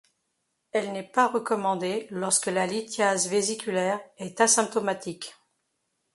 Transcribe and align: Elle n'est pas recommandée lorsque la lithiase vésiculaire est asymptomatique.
Elle 0.71 0.93
n'est 0.93 1.03
pas 1.11 1.27
recommandée 1.27 2.07
lorsque 2.09 2.47
la 2.47 2.65
lithiase 2.65 3.29
vésiculaire 3.29 3.99
est 4.17 4.41
asymptomatique. 4.41 5.35